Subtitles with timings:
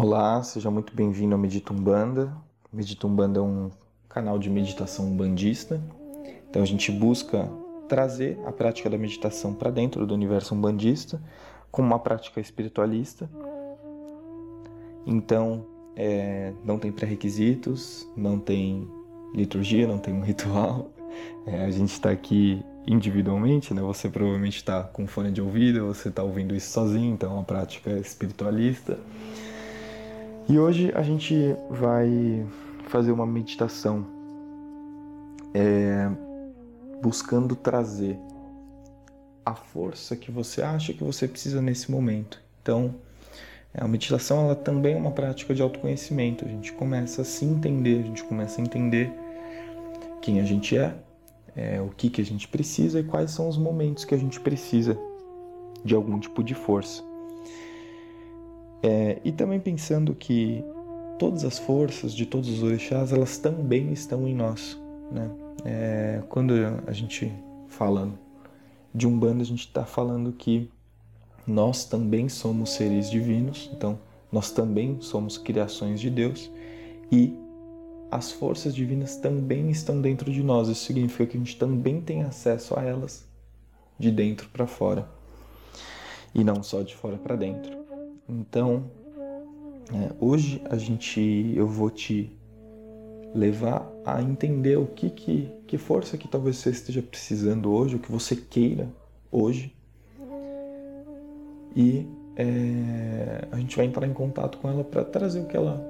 [0.00, 2.32] Olá, seja muito bem-vindo ao Meditumbanda.
[2.72, 3.68] Meditumbanda é um
[4.08, 5.82] canal de meditação umbandista.
[6.48, 7.50] Então a gente busca
[7.88, 11.20] trazer a prática da meditação para dentro do universo umbandista
[11.72, 13.28] como uma prática espiritualista.
[15.04, 15.66] Então
[15.96, 18.88] é, não tem pré-requisitos, não tem
[19.34, 20.92] liturgia, não tem um ritual.
[21.44, 23.82] É, a gente está aqui individualmente, né?
[23.82, 27.42] Você provavelmente está com fone de ouvido, você está ouvindo isso sozinho, então é uma
[27.42, 28.96] prática espiritualista.
[30.48, 32.46] E hoje a gente vai
[32.86, 34.06] fazer uma meditação
[35.52, 36.08] é,
[37.02, 38.18] buscando trazer
[39.44, 42.40] a força que você acha que você precisa nesse momento.
[42.62, 42.94] Então,
[43.74, 46.46] a meditação ela também é uma prática de autoconhecimento.
[46.46, 49.12] A gente começa a se entender, a gente começa a entender
[50.22, 50.94] quem a gente é,
[51.54, 54.40] é, o que, que a gente precisa e quais são os momentos que a gente
[54.40, 54.98] precisa
[55.84, 57.02] de algum tipo de força.
[58.82, 60.64] É, e também pensando que
[61.18, 64.80] todas as forças de todos os orixás, elas também estão em nós.
[65.10, 65.30] Né?
[65.64, 66.54] É, quando
[66.86, 67.32] a gente
[67.66, 68.08] fala
[68.94, 70.70] de Umbanda, a gente está falando que
[71.46, 73.98] nós também somos seres divinos, então
[74.30, 76.50] nós também somos criações de Deus
[77.10, 77.34] e
[78.10, 80.68] as forças divinas também estão dentro de nós.
[80.68, 83.26] Isso significa que a gente também tem acesso a elas
[83.98, 85.08] de dentro para fora
[86.34, 87.77] e não só de fora para dentro.
[88.28, 88.84] Então,
[89.92, 92.30] é, hoje a gente, eu vou te
[93.34, 97.98] levar a entender o que, que, que força que talvez você esteja precisando hoje, o
[97.98, 98.88] que você queira
[99.32, 99.74] hoje.
[101.74, 102.06] E
[102.36, 105.80] é, a gente vai entrar em contato com ela para trazer o que ela,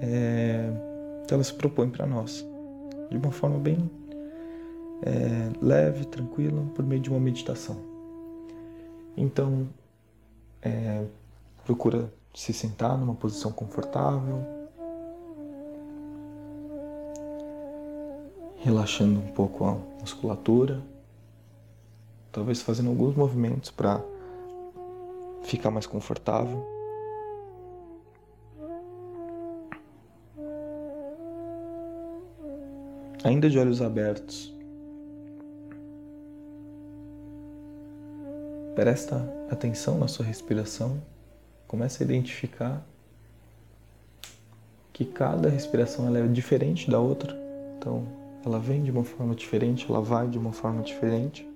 [0.00, 0.70] é,
[1.26, 2.46] que ela se propõe para nós,
[3.10, 3.90] de uma forma bem
[5.02, 7.76] é, leve, tranquila, por meio de uma meditação.
[9.16, 9.68] Então,
[10.62, 11.04] é,
[11.66, 14.38] Procura se sentar numa posição confortável,
[18.58, 20.80] relaxando um pouco a musculatura,
[22.30, 24.00] talvez fazendo alguns movimentos para
[25.42, 26.64] ficar mais confortável.
[33.24, 34.54] Ainda de olhos abertos,
[38.76, 39.16] presta
[39.50, 41.02] atenção na sua respiração.
[41.66, 42.86] Começa a identificar
[44.92, 47.36] que cada respiração ela é diferente da outra.
[47.76, 48.06] Então,
[48.44, 51.46] ela vem de uma forma diferente, ela vai de uma forma diferente.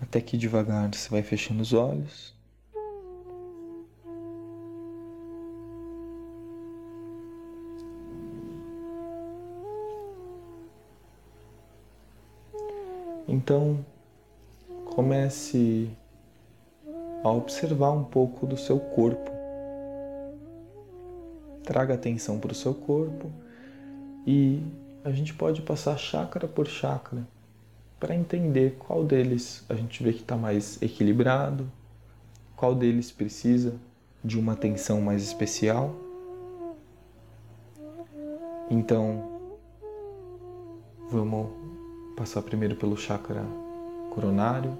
[0.00, 2.34] Até que devagar você vai fechando os olhos.
[13.32, 13.82] Então,
[14.94, 15.88] comece
[17.24, 19.30] a observar um pouco do seu corpo.
[21.64, 23.32] Traga atenção para o seu corpo
[24.26, 24.62] e
[25.02, 27.26] a gente pode passar chácara por chácara
[27.98, 31.66] para entender qual deles a gente vê que está mais equilibrado,
[32.54, 33.74] qual deles precisa
[34.22, 35.94] de uma atenção mais especial.
[38.68, 39.40] Então,
[41.08, 41.61] vamos
[42.16, 43.44] Passar primeiro pelo chakra
[44.10, 44.76] coronário.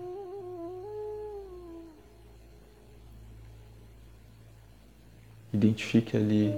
[5.52, 6.54] Identifique ali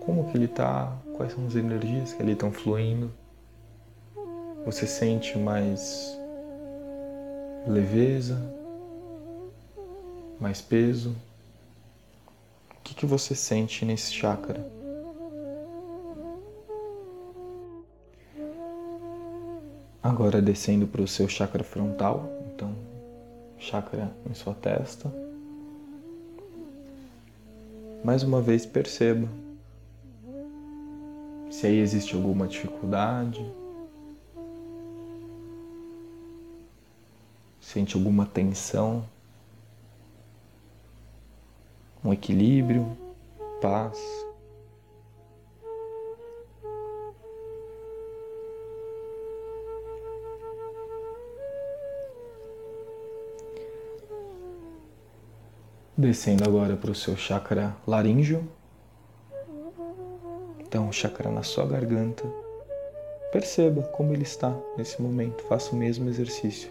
[0.00, 3.10] como que ele está, quais são as energias que ali estão fluindo.
[4.64, 6.16] Você sente mais
[7.66, 8.40] leveza,
[10.40, 11.14] mais peso?
[12.70, 14.64] O que, que você sente nesse chakra?
[20.06, 22.72] Agora descendo para o seu chakra frontal, então
[23.58, 25.12] chakra em sua testa.
[28.04, 29.28] Mais uma vez perceba
[31.50, 33.44] se aí existe alguma dificuldade,
[37.60, 39.04] sente alguma tensão,
[42.04, 42.96] um equilíbrio,
[43.60, 44.25] paz.
[55.98, 58.46] Descendo agora para o seu chakra laríngeo.
[60.60, 62.22] Então, chakra na sua garganta.
[63.32, 65.42] Perceba como ele está nesse momento.
[65.44, 66.70] Faça o mesmo exercício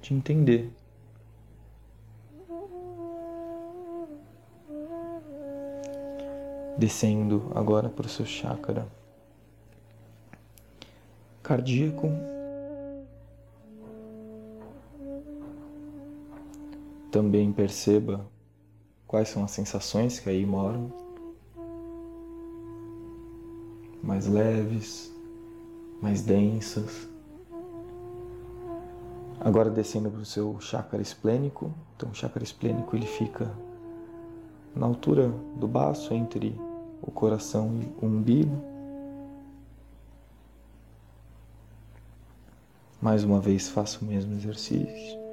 [0.00, 0.70] de entender.
[6.78, 8.86] Descendo agora para o seu chakra
[11.42, 12.08] cardíaco.
[17.14, 18.28] Também perceba
[19.06, 20.92] quais são as sensações que aí moram.
[24.02, 25.14] Mais leves,
[26.02, 27.08] mais densas.
[29.38, 31.72] Agora descendo para o seu chakra esplênico.
[31.94, 33.48] Então o chakra esplênico ele fica
[34.74, 36.60] na altura do baço entre
[37.00, 38.60] o coração e o umbigo.
[43.00, 45.23] Mais uma vez faça o mesmo exercício.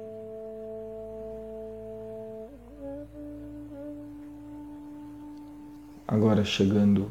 [6.12, 7.10] Agora chegando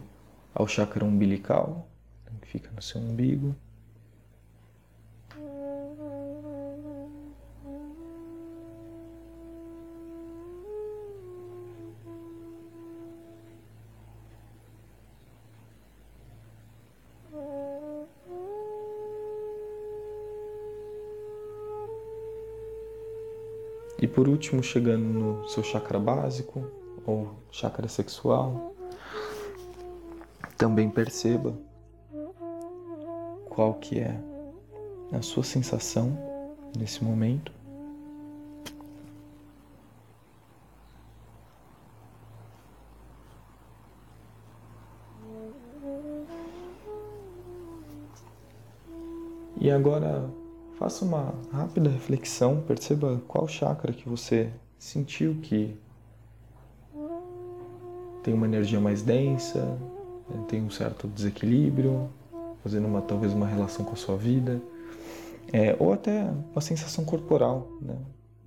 [0.54, 1.88] ao chakra umbilical,
[2.40, 3.56] que fica no seu umbigo.
[24.00, 26.64] E por último, chegando no seu chakra básico
[27.04, 28.76] ou chakra sexual,
[30.62, 31.58] também perceba
[33.50, 34.16] qual que é
[35.12, 36.16] a sua sensação
[36.78, 37.52] nesse momento.
[49.60, 50.30] E agora
[50.78, 55.76] faça uma rápida reflexão, perceba qual chakra que você sentiu que
[58.22, 59.76] tem uma energia mais densa,
[60.48, 62.10] tem um certo desequilíbrio,
[62.64, 64.62] fazendo uma, talvez uma relação com a sua vida,
[65.52, 67.98] é, ou até uma sensação corporal, né?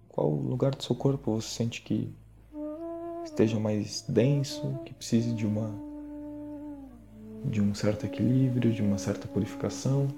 [0.09, 2.15] Qual lugar do seu corpo você sente que
[3.25, 5.71] esteja mais denso, que precise de uma
[7.45, 10.09] de um certo equilíbrio, de uma certa purificação,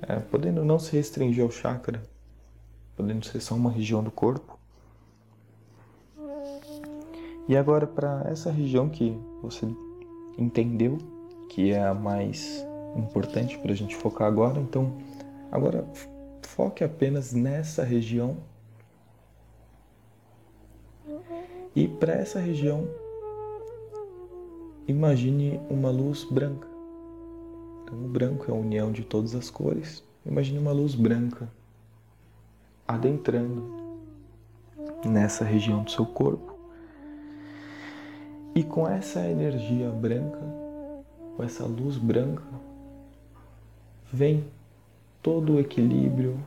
[0.00, 2.02] é, podendo não se restringir ao chakra,
[2.96, 4.53] podendo ser só uma região do corpo.
[7.48, 9.66] E agora para essa região que você
[10.38, 10.98] entendeu
[11.48, 14.92] que é a mais importante para a gente focar agora, então
[15.52, 15.84] agora
[16.42, 18.36] foque apenas nessa região.
[21.76, 22.88] E para essa região,
[24.86, 26.68] imagine uma luz branca.
[27.82, 30.02] Então, o branco é a união de todas as cores.
[30.24, 31.48] Imagine uma luz branca
[32.86, 33.64] adentrando
[35.04, 36.53] nessa região do seu corpo.
[38.54, 40.38] E com essa energia branca,
[41.36, 42.44] com essa luz branca,
[44.12, 44.44] vem
[45.20, 46.38] todo o equilíbrio,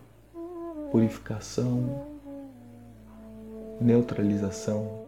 [0.89, 2.07] purificação,
[3.81, 5.05] neutralização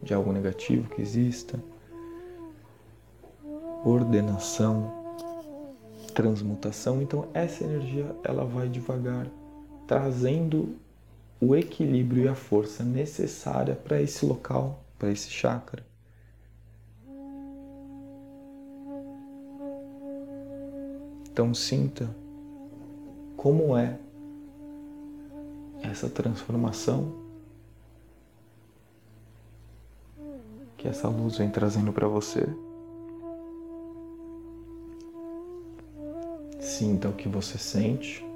[0.00, 1.58] de algo negativo que exista,
[3.84, 4.92] ordenação,
[6.14, 7.02] transmutação.
[7.02, 9.26] Então essa energia ela vai devagar
[9.88, 10.76] trazendo
[11.40, 15.82] o equilíbrio e a força necessária para esse local para esse chakra.
[21.32, 22.14] Então sinta
[23.34, 23.98] como é
[25.82, 27.18] essa transformação
[30.76, 32.46] que essa luz vem trazendo para você.
[36.60, 38.29] Sinta o que você sente.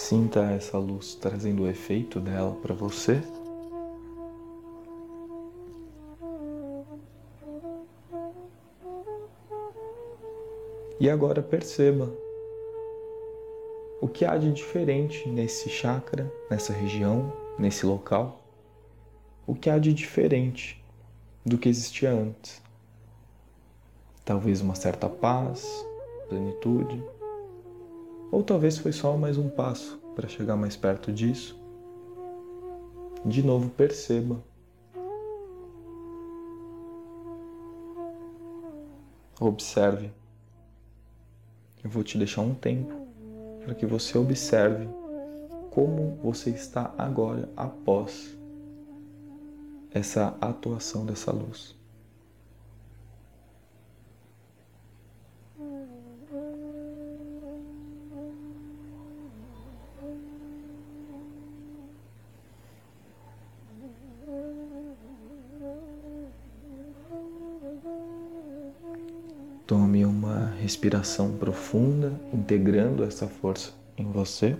[0.00, 3.22] Sinta essa luz trazendo o efeito dela para você.
[10.98, 12.10] E agora perceba
[14.00, 18.40] o que há de diferente nesse chakra, nessa região, nesse local.
[19.46, 20.82] O que há de diferente
[21.44, 22.60] do que existia antes.
[24.24, 25.86] Talvez uma certa paz,
[26.28, 27.04] plenitude,
[28.30, 31.58] ou talvez foi só mais um passo para chegar mais perto disso,
[33.24, 34.42] de novo perceba.
[39.38, 40.12] Observe.
[41.82, 42.94] Eu vou te deixar um tempo
[43.64, 44.86] para que você observe
[45.70, 48.36] como você está agora após
[49.92, 51.79] essa atuação dessa luz.
[69.70, 74.58] Tome uma respiração profunda, integrando essa força em você.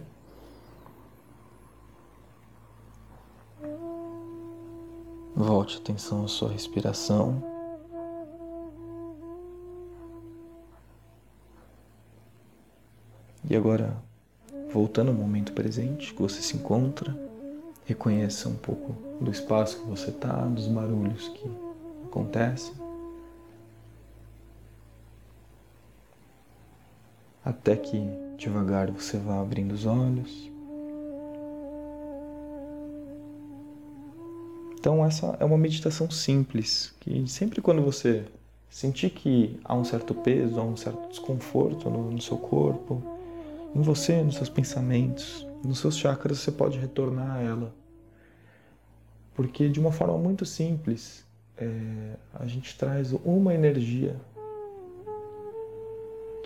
[5.34, 7.42] Volte atenção à sua respiração.
[13.48, 14.00] E agora,
[14.72, 17.18] voltando ao momento presente que você se encontra,
[17.84, 21.50] reconheça um pouco do espaço que você está, dos barulhos que
[22.04, 22.89] acontecem.
[27.44, 27.98] Até que
[28.36, 30.50] devagar você vá abrindo os olhos.
[34.78, 38.24] Então, essa é uma meditação simples, que sempre quando você
[38.70, 43.02] sentir que há um certo peso, há um certo desconforto no, no seu corpo,
[43.74, 47.74] em você, nos seus pensamentos, nos seus chakras, você pode retornar a ela.
[49.34, 51.26] Porque de uma forma muito simples,
[51.58, 54.16] é, a gente traz uma energia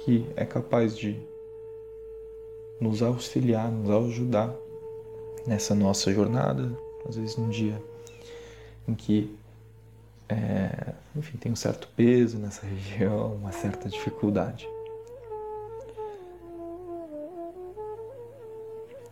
[0.05, 1.19] que é capaz de
[2.79, 4.55] nos auxiliar, nos ajudar
[5.47, 6.71] nessa nossa jornada,
[7.09, 7.83] às vezes num dia
[8.87, 9.35] em que,
[10.29, 14.69] é, enfim, tem um certo peso nessa região, uma certa dificuldade.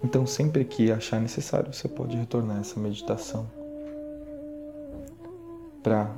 [0.05, 3.49] Então, sempre que achar necessário, você pode retornar essa meditação
[5.83, 6.15] para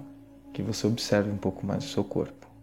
[0.52, 2.53] que você observe um pouco mais o seu corpo.